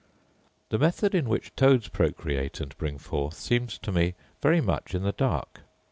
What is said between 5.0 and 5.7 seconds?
the dark.